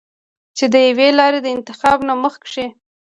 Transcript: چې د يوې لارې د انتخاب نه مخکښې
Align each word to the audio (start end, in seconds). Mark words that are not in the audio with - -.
چې 0.57 0.65
د 0.73 0.75
يوې 0.89 1.09
لارې 1.19 1.39
د 1.43 1.47
انتخاب 1.55 1.97
نه 2.07 2.13
مخکښې 2.23 2.65